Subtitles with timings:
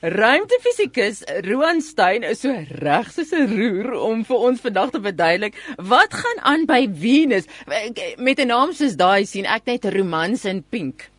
[0.00, 5.54] Ruimtefisikus Roan Stein is so reg soos 'n roer om vir ons vandag te verduidelik
[5.82, 7.50] wat gaan aan by Venus.
[8.16, 11.10] Met 'n naam soos daai sien ek net romans in pink.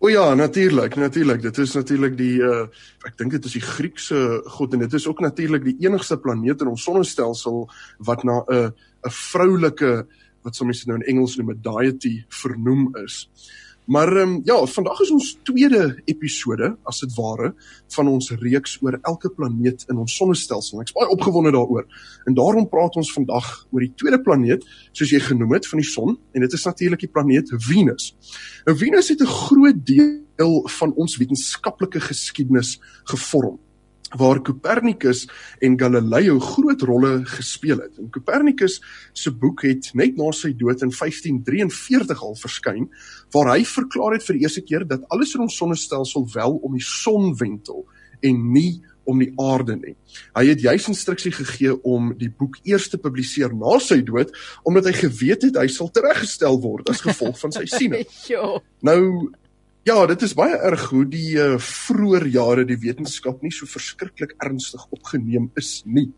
[0.00, 1.40] O ja, natuurlik, natuurlik.
[1.42, 2.68] Dit is natuurlik die uh
[3.06, 6.60] ek dink dit is die Griekse god en dit is ook natuurlik die enigste planeet
[6.60, 8.72] in ons sonnestelsel wat na 'n
[9.06, 10.06] 'n vroulike
[10.42, 13.28] wat soms nou in Engels noem 'n deity vernoem is.
[13.86, 17.52] Maar ehm um, ja, vandag is ons tweede episode as dit ware
[17.94, 20.80] van ons reeks oor elke planeet in ons sonnestelsel.
[20.82, 21.86] Ek's baie opgewonde daaroor.
[22.26, 25.86] En daarom praat ons vandag oor die tweede planeet, soos jy genoem het, van die
[25.86, 28.10] son, en dit is natuurlik die planeet Venus.
[28.66, 33.58] Nou Venus het 'n groot deel van ons wetenskaplike geskiedenis gevorm
[34.16, 35.26] waar Copernicus
[35.60, 37.98] en Galileo groot rolle gespeel het.
[37.98, 38.80] En Copernicus
[39.12, 42.90] se boek het net na sy dood in 1543 al verskyn
[43.34, 46.76] waar hy verklaar het vir die eerste keer dat alles in ons sonnestelsel wel om
[46.76, 47.84] die son wentel
[48.24, 49.94] en nie om die aarde nie.
[50.34, 54.32] Hy het juis instruksie gegee om die boek eers te publiseer na sy dood
[54.66, 58.02] omdat hy geweet het hy sal tereggestel word as gevolg van sy siene.
[58.88, 59.00] nou
[59.86, 64.32] Ja, dit is baie erg hoe die uh, vroeë jare die wetenskap nie so verskriklik
[64.42, 66.08] ernstig opgeneem is nie.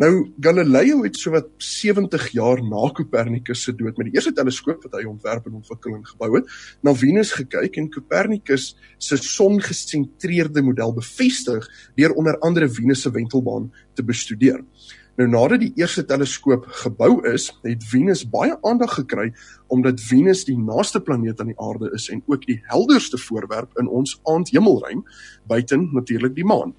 [0.00, 4.96] Nou Galileo het sowat 70 jaar na Copernicus se dood met die eerste teleskoop wat
[4.96, 6.48] hy ontwerp en ontwikkel en gebou het,
[6.80, 13.68] na Venus gekyk en Copernicus se songesentreerde model bevestig deur onder andere Venus se wentelbaan
[13.92, 14.64] te bestudeer.
[15.18, 19.32] Nou nadat die eerste teleskoop gebou is, het Venus baie aandag gekry
[19.66, 23.90] omdat Venus die naaste planeet aan die aarde is en ook die helderste voorwerp in
[23.90, 25.02] ons aandhemelruim,
[25.50, 26.76] buiten natuurlik die maan.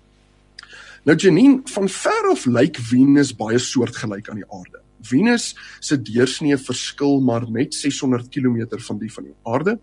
[1.04, 4.86] Nou Janine, van ver af lyk Venus baie soortgelyk aan die aarde.
[5.04, 9.76] Venus se deursnee verskil maar net 600 km van die van die aarde.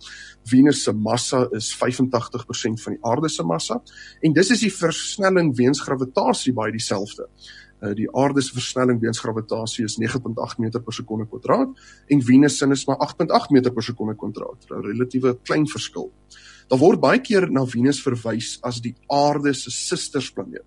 [0.48, 3.80] Venus se massa is 85% van die aarde se massa
[4.20, 7.28] en dis is die versnelling weens gravitasie baie dieselfde.
[7.80, 11.74] Uh, die aarde se versnelling weens gravitasie is 9.8 meter per sekonde kwadraat
[12.08, 14.64] en Venus se is maar 8.8 meter per sekonde kwadraat.
[14.70, 16.10] 'n Relatiewe klein verskil.
[16.68, 20.64] Daar word baie keer na Venus verwys as die aarde se sustersplaneet.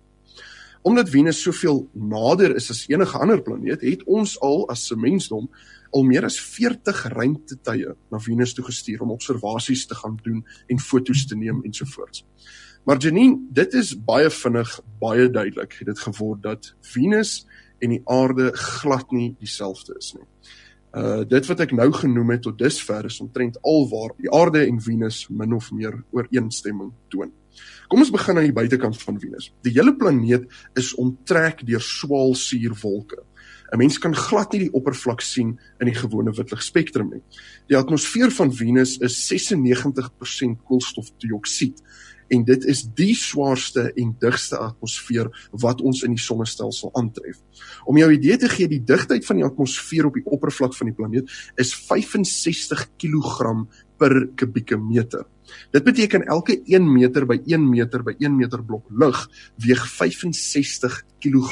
[0.82, 5.50] Omdat Venus soveel nader is as enige ander planeet, het ons al as se mensdom
[5.90, 10.80] al meer as 40 ruimtetuie na Venus toe gestuur om observasies te gaan doen en
[10.80, 12.24] foto's te neem ensovoorts.
[12.84, 17.44] Maar Janine, dit is baie vinnig, baie duidelik het dit geword dat Venus
[17.78, 20.26] en die aarde glad nie dieselfde is nie.
[20.90, 24.80] Uh dit wat ek nou genoem het tot dusver is omtrent alwaar die aarde en
[24.82, 27.30] Venus min of meer ooreenstemming toon.
[27.90, 29.50] Kom ons begin aan die buitekant van Venus.
[29.66, 30.48] Die hele planeet
[30.78, 33.22] is omtrek deur swaalsuurwolke.
[33.72, 37.22] 'n Mens kan glad nie die oppervlak sien in die gewone witlig spektrum nie.
[37.68, 41.82] Die atmosfeer van Venus is 96% koolstofdioksied
[42.30, 45.30] en dit is die swaarste en digste atmosfeer
[45.62, 47.40] wat ons in die sonnestelsel aantref.
[47.84, 50.96] Om jou idee te gee, die digtheid van die atmosfeer op die oppervlak van die
[50.96, 53.66] planeet is 65 kg
[54.00, 55.26] per kubieke meter.
[55.74, 59.26] Dit beteken elke 1 meter by 1 meter by 1 meter blok lug
[59.58, 61.50] weeg 65 kg.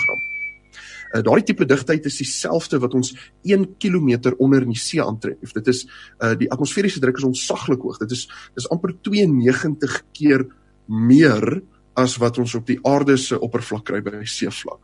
[1.09, 3.15] Uh, Daardie tipe digtheid is dieselfde wat ons
[3.47, 5.55] 1 km onder in die see aantref.
[5.57, 5.85] Dit is
[6.21, 8.01] uh, die atmosferiese druk is ontsaglik hoog.
[8.03, 8.27] Dit is
[8.57, 10.47] dis amper 92 keer
[10.89, 11.63] meer
[11.99, 14.81] as wat ons op die aarde se oppervlak kry by seevlak.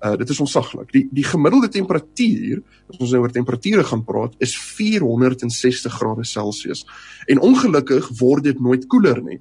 [0.00, 0.88] Uh dit is onsaglik.
[0.94, 6.86] Die die gemiddelde temperatuur, as ons nou oor temperature gaan praat, is 460 grade Celsius.
[7.28, 9.40] En ongelukkig word dit nooit koeler nie.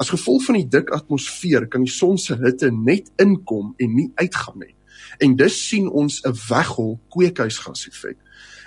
[0.00, 4.10] As gevolg van die dik atmosfeer kan die son se hitte net inkom en nie
[4.18, 4.74] uitgaan nie.
[5.18, 8.16] En dus sien ons 'n weghol kweekhuisgas effek.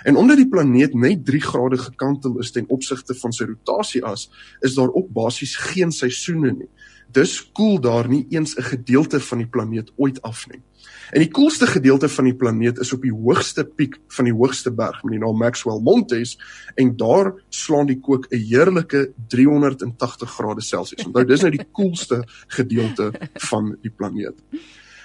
[0.04, 4.74] En omdat die planeet net 3 grade gekantel is ten opsigte van sy rotasieas, is
[4.74, 6.68] daar ook basies geen seisoene nie.
[7.14, 10.62] Dus koel daar nie eens 'n gedeelte van die planeet ooit af nie.
[11.10, 14.72] En die koelste gedeelte van die planeet is op die hoogste piek van die hoogste
[14.72, 16.38] berg met die naam Maxwell Montes
[16.74, 21.06] en daar slaan die kook 'n heerlike 380 grade Celsius.
[21.06, 24.42] Onthou dis nou die koelste gedeelte van die planeet.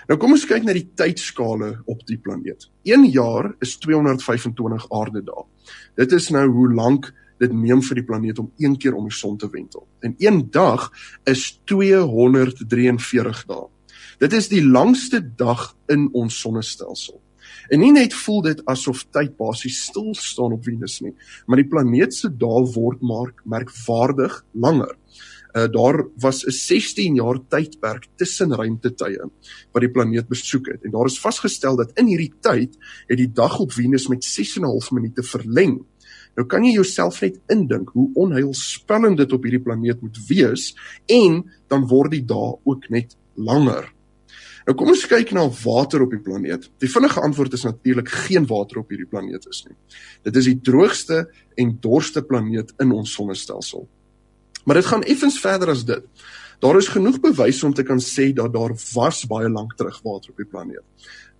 [0.09, 2.65] Nou kom ons kyk na die tydskale op die planeet.
[2.89, 5.43] 1 jaar is 225 aardedae.
[6.01, 9.13] Dit is nou hoe lank dit neem vir die planeet om een keer om die
[9.13, 9.85] son te wentel.
[10.01, 10.89] En een dag
[11.29, 13.67] is 243 dae.
[14.19, 17.21] Dit is die langste dag in ons sonnestelsel.
[17.69, 21.13] En nie net voel dit asof tyd basies stil staan op Venus nie,
[21.45, 24.97] maar die planeet se dae word maar merkwaardig langer
[25.53, 29.29] uh, daar was 'n 16 jaar tydperk tussen ruimtetuie
[29.71, 33.31] wat die planeet besoek het en daar is vasgestel dat in hierdie tyd het die
[33.31, 35.85] dag op Venus met 6.5 minute verleng.
[36.35, 40.75] Nou kan jy jouself net indink hoe onheilspellend dit op hierdie planeet moet wees
[41.05, 43.93] en dan word die dae ook net langer.
[44.67, 46.67] Nou kom ons kyk na water op die planeet.
[46.77, 49.75] Die vinnige antwoord is natuurlik geen water op hierdie planeet is nie.
[50.23, 51.23] Dit is die droogste
[51.57, 53.87] en dorste planeet in ons sonnestelsel.
[54.69, 56.03] Maar dit gaan effens verder as dit.
[56.61, 60.29] Daar is genoeg bewyse om te kan sê dat daar was baie lank terug water
[60.29, 60.85] op die planeet.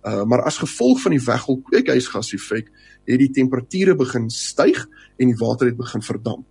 [0.02, 2.72] Uh maar as gevolg van die weggol kweekhuisgaseffek
[3.06, 4.82] het die temperature begin styg
[5.16, 6.42] en die water het begin verdamp.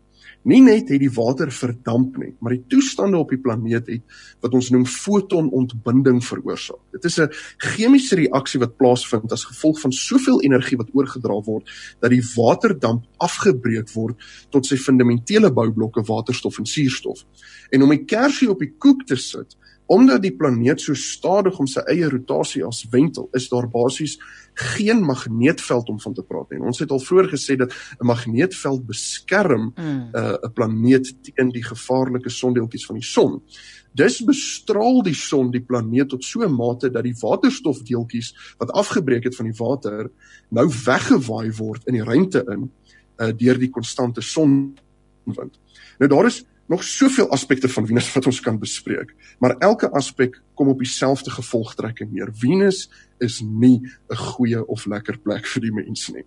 [0.48, 4.54] Nie net het die water verdamp nie, maar die toestande op die planeet het wat
[4.56, 6.80] ons noem fotonontbinding veroorsaak.
[6.96, 11.68] Dit is 'n chemiese reaksie wat plaasvind as gevolg van soveel energie wat oorgedra word
[12.00, 14.16] dat die waterdamp afgebreek word
[14.50, 17.26] tot sy fundamentele boublokke waterstof en suurstof.
[17.72, 19.58] En om die kersie op die koek te sit,
[19.90, 24.20] Omdat die planeet so stadig om sy eie rotasie as wentel, is daar basies
[24.54, 26.60] geen magneetveld om van te praat nie.
[26.62, 30.10] Ons het al vroeër gesê dat 'n magneetveld beskerm 'n mm.
[30.14, 33.42] uh, planeet teen die gevaarlike sondeeltjies van die son.
[33.94, 39.24] Dis bestraal die son die planeet tot so 'n mate dat die waterstofdeeltjies wat afgebreek
[39.24, 40.12] het van die water
[40.50, 42.72] nou weggewaai word in die ruimte in
[43.18, 45.60] uh, deur die konstante sonwind.
[45.98, 50.38] Nou daar is nog soveel aspekte van Venus wat ons kan bespreek, maar elke aspek
[50.54, 52.30] kom op dieselfde gevolgtrekking neer.
[52.38, 52.84] Venus
[53.18, 56.24] is nie 'n goeie of lekker plek vir die mens nie.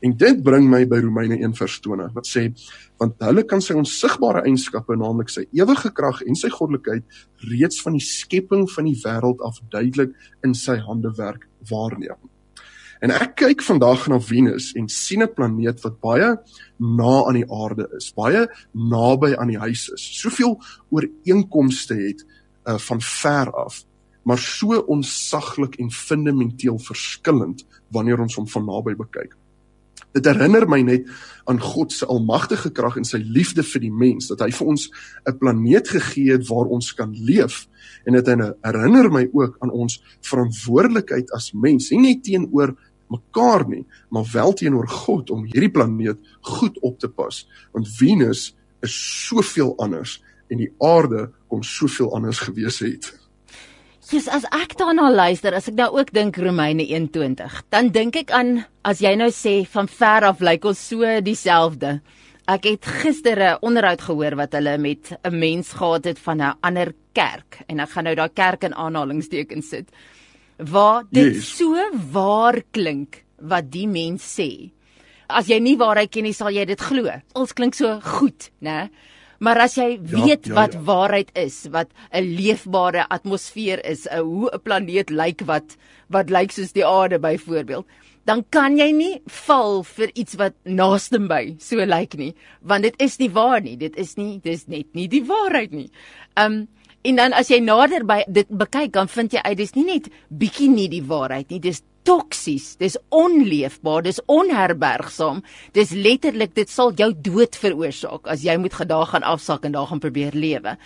[0.00, 2.52] En dit bring my by Romeine 1:20 wat sê
[2.98, 7.04] want hulle kan sy onsigbare eienskappe, naamlik sy ewige krag en sy goddelikheid
[7.36, 10.14] reeds van die skepping van die wêreld af duidelik
[10.44, 12.18] in sy hande werk waarneem.
[13.00, 16.36] En ek kyk vandag na Venus en sien 'n planeet wat baie
[16.76, 20.04] na aan die aarde is, baie naby aan die huis is.
[20.20, 20.60] Soveel
[20.90, 22.24] ooreenkomste het
[22.68, 23.84] uh, van ver af,
[24.22, 29.32] maar so onsaglik en fundamenteel verskillend wanneer ons hom van naby bekyk.
[30.12, 31.06] Dit herinner my net
[31.46, 34.90] aan God se almagtige krag en sy liefde vir die mens dat hy vir ons
[35.24, 37.68] 'n planeet gegee het waar ons kan leef
[38.04, 42.76] en dit herinner my ook aan ons verantwoordelikheid as mens, nie net teenoor
[43.10, 47.42] mekaar nie, maar wel teenoor God om hierdie planeet goed op te pas.
[47.74, 48.96] Want Venus is
[49.28, 50.20] soveel anders
[50.50, 53.10] en die aarde kom soveel anders gewees het.
[54.10, 58.32] Jesus, as ek daarna luister, as ek nou ook dink Romeine 1:20, dan dink ek
[58.34, 62.00] aan as jy nou sê van ver af lyk ons so dieselfde.
[62.50, 66.58] Ek het gister 'n onderhoud gehoor wat hulle met 'n mens gehad het van 'n
[66.60, 69.88] ander kerk en ek gaan nou daai kerk in aanhalingstekens sit
[70.68, 71.56] waar dit yes.
[71.56, 71.76] so
[72.12, 74.70] waar klink wat die mens sê.
[75.30, 77.12] As jy nie waarheid ken nie, sal jy dit glo.
[77.38, 78.90] Ons klink so goed, né?
[79.40, 80.82] Maar as jy ja, weet ja, ja, wat ja.
[80.84, 85.76] waarheid is, wat 'n leefbare atmosfeer is, 'n hoe 'n planeet lyk wat
[86.08, 87.86] wat lyk soos die aarde byvoorbeeld,
[88.26, 92.94] dan kan jy nie val vir iets wat naaste by so lyk nie, want dit
[92.98, 93.76] is nie waar nie.
[93.76, 95.90] Dit is nie dis net nie die waarheid nie.
[96.36, 96.68] Um
[97.02, 100.10] En dan as jy nader by dit bekyk, dan vind jy uit dis nie net
[100.28, 105.42] bietjie nie die waarheid nie, dis toksies, dis onleefbaar, dis onherbergsaam.
[105.76, 109.88] Dis letterlik dit sal jou dood veroorsaak as jy moet gedag gaan afsak en daar
[109.90, 110.76] gaan probeer lewe.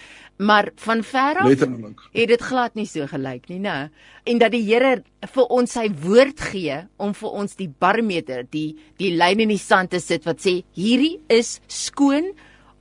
[0.43, 3.91] Maar van ver af het dit glad nie so gelyk nie, né?
[4.27, 4.97] En dat die Here
[5.35, 9.63] vir ons sy woord gee om vir ons die barometer, die die lyn in die
[9.63, 12.33] sand te sit wat sê hierdie is skoon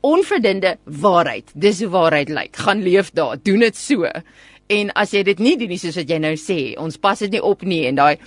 [0.03, 1.51] onverdinde waarheid.
[1.55, 2.57] Dis hoe waarheid lyk.
[2.65, 4.09] Gaan leef daar, doen dit so.
[4.67, 7.31] En as jy dit nie doen nie soos wat jy nou sê, ons pas dit
[7.31, 8.19] nie op nie en daai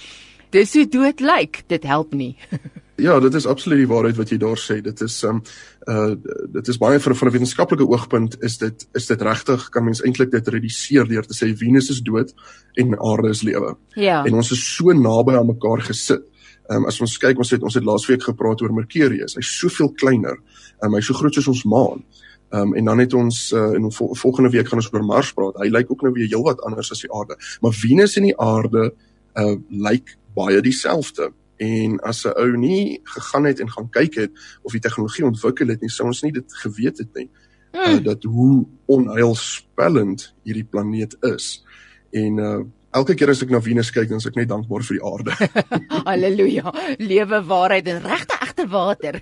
[0.55, 2.35] dis hoe dood lyk, dit help nie.
[3.07, 4.79] ja, dit is absoluut die waarheid wat jy daar sê.
[4.85, 5.43] Dit is um
[5.91, 6.15] uh
[6.55, 10.31] dit is baie van 'n wetenskaplike oogpunt is dit is dit regtig kan mens eintlik
[10.31, 12.33] dit reduseer deur te sê Venus is dood
[12.75, 13.77] en aarde is lewe.
[13.95, 14.25] Ja.
[14.25, 16.25] En ons is so naby aan mekaar gesit.
[16.67, 19.37] Ehm um, as ons kyk ons het ons het laasweek gepraat oor Mercurius.
[19.39, 20.39] Hy's soveel kleiner.
[20.83, 22.05] Ehm um, hy's so groot soos ons maan.
[22.51, 25.33] Ehm um, en dan het ons uh, in vol volgende week gaan ons oor Mars
[25.33, 25.59] praat.
[25.63, 27.39] Hy lyk ook nou weer heelwat anders as die aarde.
[27.61, 28.93] Maar Venus en die aarde
[29.37, 31.31] uh lyk baie dieselfde.
[31.57, 34.33] En as 'n ou nie gegaan het en gaan kyk het
[34.63, 37.31] of die tegnologie ontwikkel het nie, sou ons nie dit geweet het nie.
[37.73, 41.65] Uh, dat hoe onheilspellend hierdie planeet is.
[42.11, 42.61] En uh
[42.97, 45.51] elke keer as ek na Venus kyk, dan is ek net dankbaar vir die aarde.
[46.09, 46.73] Halleluja.
[47.03, 49.21] Lewe waarheid en regte egte water.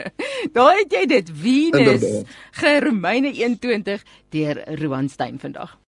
[0.56, 2.06] Daar het jy dit Venus.
[2.58, 4.02] Geromeine 21
[4.34, 5.76] deur Roan Stein vandag.